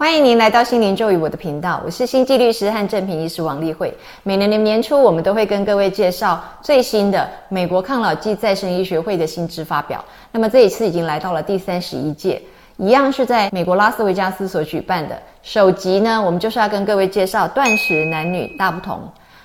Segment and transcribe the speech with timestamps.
[0.00, 3.92] 欢迎您来到心灵咒语我的频道，我是心悸律师和正品医师王丽慧。
[4.22, 10.02] 每年的年初，我们都会跟各位介绍最新的美国抗老剂再生医学会的新知发表。
[10.32, 12.40] 那么这一次已经来到了第三十一届，
[12.78, 15.20] 一样是在美国拉斯维加斯所举办的。
[15.42, 19.00] 首集呢，我们就是要跟各位介绍断食男女大不同。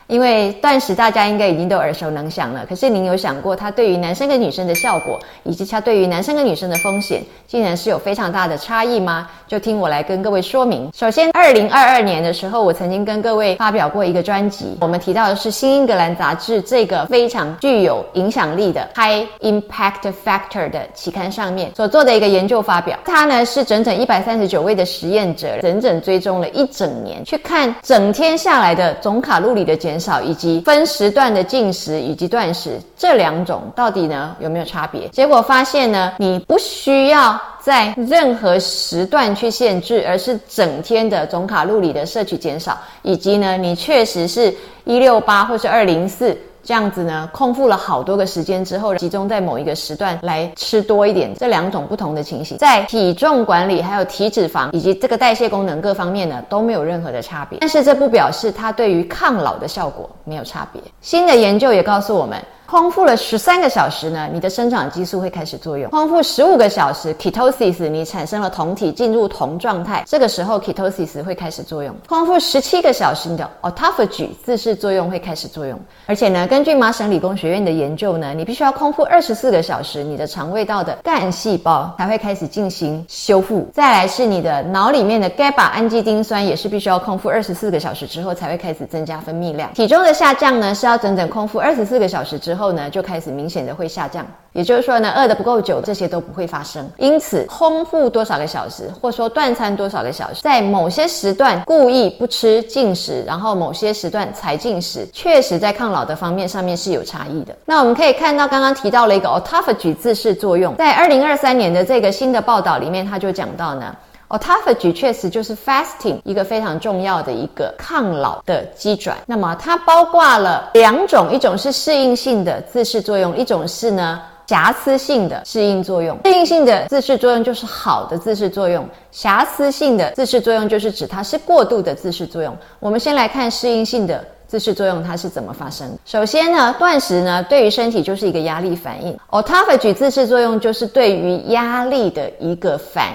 [0.08, 9.28] 因为断食大家应该已经都耳熟能详了，可是您有想过它对于男生跟女生的效果，以及它对于男生跟女生的风险，竟然是有非常大的差异吗？
[9.48, 10.91] 就听我来跟各位说明。
[10.95, 23.00] 首先，二零二二年的时候，我曾经跟各位发表过一个专辑，我们提到的是《新英格兰杂志》这个非常具有影响力的 High Impact Factor 的期刊上面所做的一个研究发表。
[23.06, 29.95] 它呢是整整一百三十九位的实验者，整整追踪了一整年，去看整天下来的总卡路里的减。
[29.95, 35.08] 减少以及分时段的进食以及断食这两种到底呢有没有差别？
[35.08, 46.38] 结果发现呢，你不需要在任何时段去限制，而是整天的总卡路里的摄取减少，以及呢，你确实是一六八或是二零四。
[46.66, 57.59] 这样子呢，空腹了好多个时间之后，集中在某一个时段来吃多一点，这两种不同的情形，在体重管理、还有体脂肪以及这个代谢功能各方面呢，都没有任何的差别。
[57.59, 60.81] 但是这不表示它对于抗老的效果没有差别。
[61.02, 62.43] 新的研究也告诉我们。
[62.66, 65.91] 空腹了十三个小时呢，你的生长激素会开始作用。
[65.91, 71.95] 空腹十五个小时，ketosis，你产生了酮体进入酮状态，这个时候 ketosis 会开始作用。
[72.09, 75.80] 空腹十七个小时，你的 autophagy 自噬作用会开始作用。
[76.08, 83.69] 而且呢，根据麻省理工学院的研究呢，你必须要空腹二十四个小时，你的肠胃道的干细胞才会开始进行修复。
[83.71, 89.71] 再来是你的脑里面的 GABA 氨基丁酸也是必须要空腹二十四个小时之后才会开始增加分泌量。
[89.75, 92.55] 体重的下降呢，是要整整空腹二十四个小时之。
[92.73, 96.88] 呢，就开始明显的会下降，也就是说呢，饿得不够久，这些都不会发生。
[96.98, 107.55] 因此，空腹多少个小时，或者说断餐多少个小时，在某些时段故意不吃进食，然后某些时段才进食，确实在抗老的方面上面是有差异的。
[107.66, 113.95] 那我们可以看到，刚刚提到了一个 autophagy 自噬作用，在二零二三年的这个新的报道里面，他就讲到呢。
[114.30, 119.15] Autophagy 确实就是 fasting 一个非常重要的一个抗老的机转。
[119.25, 126.17] 那么它包括了两种，一种是适应性的自噬作用，一种是呢瑕疵性的适应作用。
[126.25, 132.56] 适应性的自噬作用就是好的自噬作用，瑕疵性的自噬作用就是指它是过度的自噬作用。
[132.80, 135.88] 我们先来看适应性的自噬作用它是怎么发生。
[136.03, 139.15] 首先呢，断食呢对于身体就是一个压力反应。
[139.30, 143.13] Autophagy 自噬作用就是对于压力的一个反。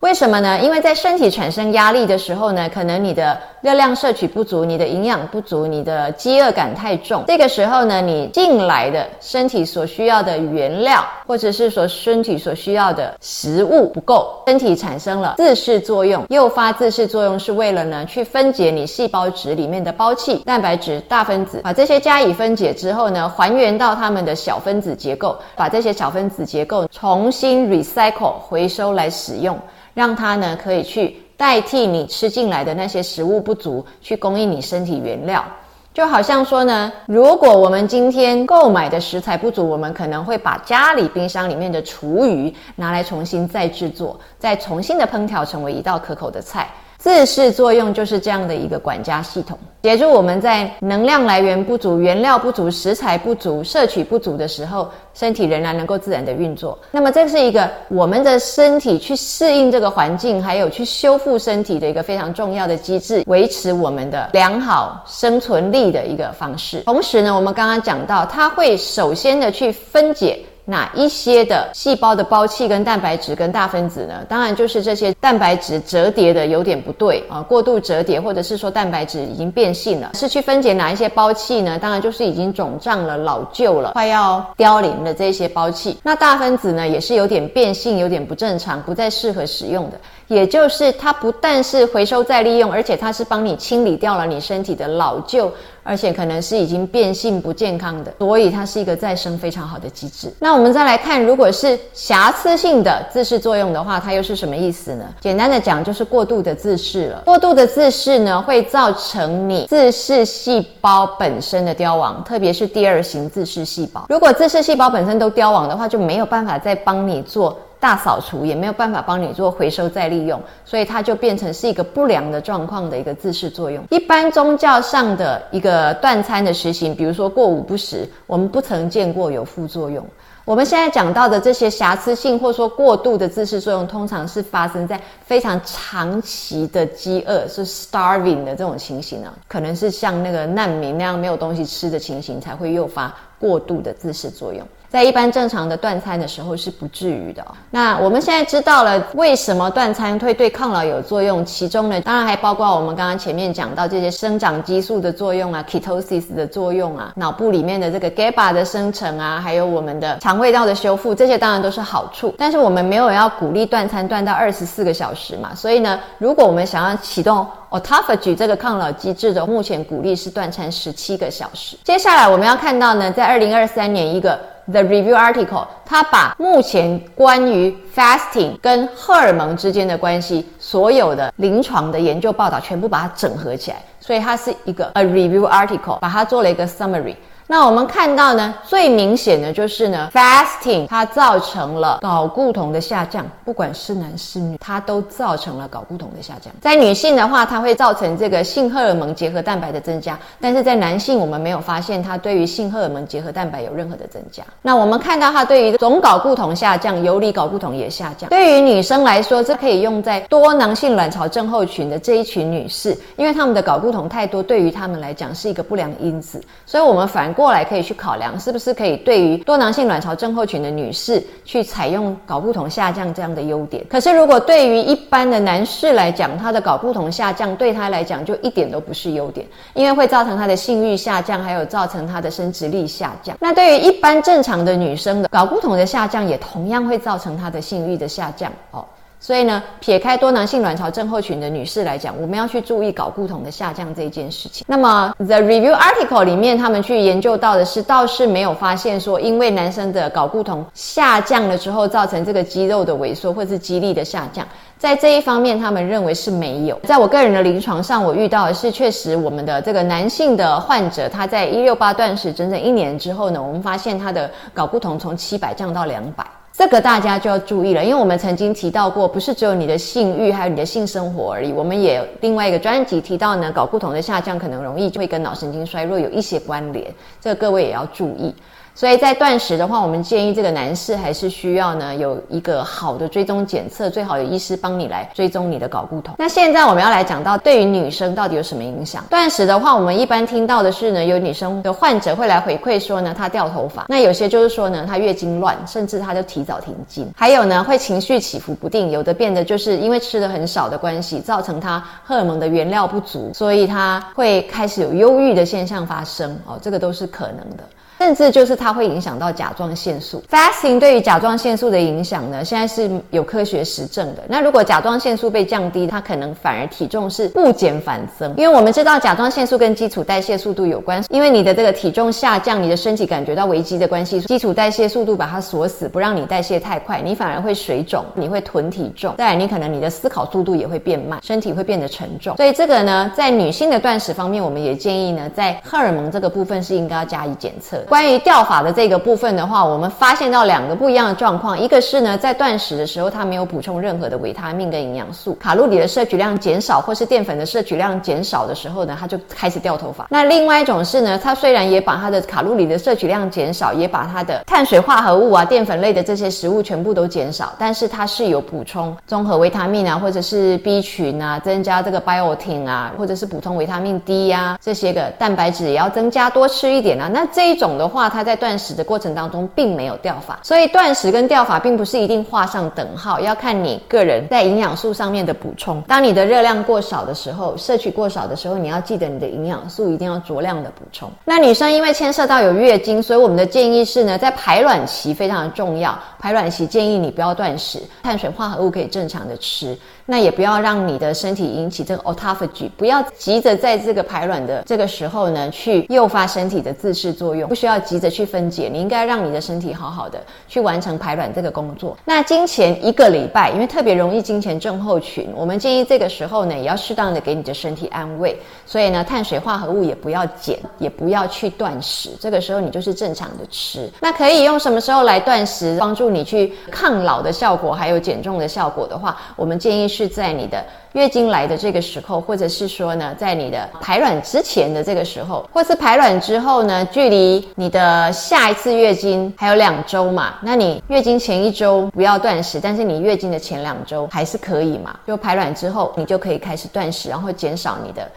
[0.00, 0.60] 为什么呢？
[0.60, 7.24] 因为在身体产生压力的时候呢，可能你的热量摄取不足，你的营养不足，你的饥饿感太重。
[7.26, 16.26] 这个时候呢，你进来的身体所需要的原料，或者是说身体所需要的食物不够，身体产生了自噬作用。
[16.28, 29.53] 诱发自噬作用是为了呢，去分解你细胞质里面的胞器、蛋白质、大分子，把这些加以分解之后呢，还原到它们的小分子结构，把这些小分子结构重新 recycle 回收来使用。
[29.94, 35.44] 让它呢可以去代替你吃进来的那些食物不足，去供应你身体原料。
[35.92, 46.68] 就好像说呢，如果我们今天购买的食材不足，我们可能会把家里冰箱里面的厨余拿来重新再制作，再重新的烹调成为一道可口的菜。
[47.04, 56.78] 自噬作用就是这样的一个管家系统，协助我们在能量来源不足、原料不足、食材不足、摄取不足的时候，身体仍然能够自然的运作。
[56.90, 66.80] 那么，这是一个我们的身体去适应这个环境，还有去修复身体的一个非常重要的机制，维持我们的良好生存力的一个方式。
[66.86, 70.42] 同时呢，我们刚刚讲到，它会首先的去分解。
[70.66, 74.14] 哪一些的细胞的胞器跟蛋白质跟大分子呢？
[74.28, 80.12] 当然就是这些蛋白质折叠的有点不对啊，过度折叠，或者是说蛋白质已经变性了。
[80.14, 81.78] 是去分解哪一些胞器呢？
[81.78, 85.98] 当然就是已经肿胀了、老旧了、快要凋零的这些胞器。
[86.02, 90.00] 那大分子呢，也是有点变性、有点不正常、不再适合使用的。
[90.28, 95.52] 也就是它不但是回收再利用，而且它是帮你清理掉了你身体的老旧。
[95.86, 100.32] 而且可能是已经变性不健康的，所以它是一个再生非常好的机制。
[100.40, 105.04] 那我们再来看，如果是瑕疵性的自噬作用的话，它又是什么意思呢？
[105.20, 107.22] 简单的讲，就是过度的自噬了。
[107.24, 114.06] 过度的自噬呢，会造成你自噬细胞本身的凋亡，特别是第二型自噬细胞。
[114.08, 117.58] 如果自噬细胞本身都凋亡的话，就没有办法再帮你做。
[117.80, 123.84] 大扫除也没有办法帮你做回收再利用，所以它就变成是一个不良的状况的一个自噬作用。
[123.90, 130.02] 一般宗教上的一个断餐的实行，比如说过午不食，我们不曾见过有副作用。
[130.44, 144.66] 我们现在讲到的这些瑕疵性或说过度的自噬作用，通常是发生在非常长期的饥饿，是 starving 的这种情形啊，可能是像那个难民那样没有东西吃的情形，才会诱发过度的自噬作用。
[144.94, 147.44] 在一般正常的断餐的时候是不至于的。
[147.68, 162.32] 那我们现在知道了为什么断餐会对抗老有作用，其中呢，当然还包括我们刚刚前面讲到这些生长激素的作用啊，ketosis 的作用啊，脑部里面的这个 GABA 的生成啊，还有我们的肠胃道的修复，这些当然都是好处。
[162.38, 167.44] 但是我们没有要鼓励断餐断到二十四个小时嘛，所以呢，如果我们想要启动
[167.74, 171.76] autophagy 这个抗老机制的，目前鼓励是断餐十七个小时。
[171.82, 174.38] 接下来我们要看到呢，在二零二三年一个。
[174.66, 187.14] The review article，它把目前关于 fasting 跟荷尔蒙之间的关系，所有的临床的研究报道全部把它整合起来，所以它是一个 a review article，把它做了一个 summary。
[187.46, 196.50] 那我们看到呢，最明显的就是呢，fasting 它造成了睾固酮的下降，不管是男是女，它都造成了睾固酮的下降。
[196.62, 204.42] 在女性的话，它会造成这个性荷尔蒙结合蛋白的增加，但是在男性，我们没有发现它对于性荷尔蒙结合蛋白有任何的增加。
[204.62, 208.30] 那我们看到它对于总睾固酮下降，游离睾固酮也下降。
[208.30, 217.33] 对于女生来说，这可以用在多囊性卵巢症候群的这一群女士，因为她们的睾固酮太多，对于她们来讲是一个不良因子，所以我们反。
[217.34, 223.84] 过来可以去考量，是不是可以对于多囊性卵巢症候群的女士去采用睾固酮下降这样的优点。
[223.90, 233.36] 可是如果对于一般的男士来讲，他的睾固酮下降对他来讲就一点都不是优点，因为会造成他的性欲下降，还有造成他的生殖力下降。
[233.40, 238.84] 那对于一般正常的女生的睾固酮的下降，也同样会造成她的性欲的下降哦。
[239.24, 244.66] 所以呢，撇开多囊性卵巢症候群的女士来讲，我们要去注意睾固酮的下降这一件事情。
[244.68, 254.46] 那么，the review article 里面他们去研究到的是，倒是没有发现说，因为男生的睾固酮下降了之后，造成这个肌肉的萎缩或是肌力的下降。
[254.76, 256.78] 在这一方面，他们认为是没有。
[256.80, 266.26] 在我个人的临床上，我遇到的是，确实我们的这个男性的患者，他在一六八断食整整一年之后呢，我们发现他的睾固酮从七百降到两百。
[266.56, 271.52] 这个大家就要注意了，因为我们曾经提到过，不是只有你的性欲，还有你的性生活而已。
[271.52, 278.32] 我们也另外一个专辑提到呢，睾固酮的下降可能容易就会跟脑神经衰弱有一些关联，这个各位也要注意。
[278.76, 286.16] 所以在断食的话，我们建议这个男士还是需要呢有一个好的追踪检测，最好有医师帮你来追踪你的睾固酮。
[286.18, 289.04] 那现在我们要来讲到对于女生到底有什么影响？
[289.08, 293.86] 断食的话，我们一般听到的是呢，有女生的患者会来回馈说呢，她掉头发。
[293.88, 297.08] 那有些就是说呢，她月经乱，甚至她就提早停经。
[297.16, 306.36] 还有呢，会情绪起伏不定，有的变得就是因为吃的很少的关系，造成她荷尔蒙的原料不足，所以她会开始有忧郁的现象发生。
[306.44, 307.62] 哦，这个都是可能的。
[307.98, 310.22] 甚至就是它会影响到甲状腺素。
[310.30, 314.22] Fasting 对于甲状腺素的影响呢，现在是有科学实证的。
[314.28, 318.34] 那如果甲状腺素被降低，它可能反而体重是不减反增。
[318.36, 329.14] 因为我们知道甲状腺素跟基础代谢速度有关，因为你的这个体重下降，你的身体感觉到危机的关系，基础代谢速度把它锁死，不让你代谢太快，你反而会水肿，你会囤体重。
[329.16, 332.36] 再来，你可能你的思考速度也会变慢，身体会变得沉重。
[332.36, 337.78] 所以这个呢，在女性的断食方面，我们也建议呢，在荷尔蒙这个部分是应该要加以检测。
[337.94, 350.08] 关于掉发的这个部分的话，我们发现到两个不一样的状况，一个是呢，在断食的时候，它没有补充任何的维他命跟营养素，卡路里的摄取量减少，或是淀粉的摄取量减少的时候呢，它就开始掉头发。
[350.10, 367.08] 那另外一种是呢，它虽然也把它的卡路里的摄取量减少，也把它的碳水化合物啊、淀粉类的这些食物全部都减少，但是它是有补充综合维他命啊，或者是 B 群啊，增加这个 biotin 啊，或者是补充维他命 D 呀，这些个蛋白质也要增加多吃一点啊。
[367.08, 375.82] 那这一种的话，它在断食的过程当中并没有掉发，所以断食跟掉发并不是一定画上等号，要看你个人在营养素上面的补充。
[375.88, 381.10] 当你的热量过少的时候，摄取过少的时候，你要记得你的营养素一定要酌量的补充。
[381.24, 389.76] 那女生因为牵涉到有月经，所以我们的建议是呢，在排卵期非常的重要，排卵期建议你不要断食，碳水化合物可以正常的吃。
[390.06, 401.96] 那也不要让你的身体引起这个 autophagy，不要急着在这个排卵的这个时候呢，去诱发身体的自噬作用，不需要急着去分解，你应该让你的身体好好的去完成排卵这个工作。
[402.04, 413.90] 那经前一个礼拜，因为特别容易经前症候群，我们建议这个时候呢，也要适当的给你的身体安慰，所以呢，碳水化合物也不要减，也不要去断食，这个时候你就是正常的吃。
[414.00, 419.93] 那可以用什么时候来断食，帮助你去抗老的效果，还有减重的效果的话，我们建议。
[419.94, 430.34] 是在你的月经来的这个时候，或者是说呢，在你的排卵之前的这个时候，或是排卵之后呢，距离你的下一次月经还有两周嘛？
[430.42, 434.98] 那你月经前一周不要断食，但是你月经的前两周还是可以嘛？
[435.06, 438.10] 就排卵之后，你就可以开始断食，然后减少你的。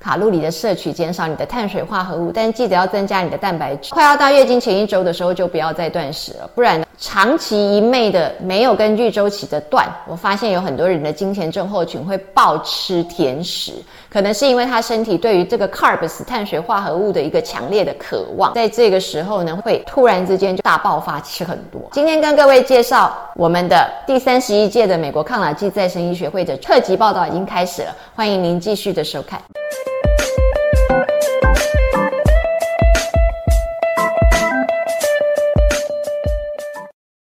[0.00, 3.92] 卡路里的摄取，减少你的碳水化合物，但记得要增加你的蛋白质。
[3.92, 13.72] 快要到月经前一周的时候，就不要再断食了，不然长期一昧的没有根据周期的断，我发现有很多人的经前症候群会暴吃甜食，
[14.08, 21.82] 可能是因为他身体对于这个 carbs 碳水化合物的一个强烈的渴望，在这个时候呢，会突然之间就大爆发，吃很多。
[21.92, 29.40] 今天跟各位介绍我们的第三十一届的美国抗老剂再生医学会的特辑报道已经开始了，欢迎您继续的收看。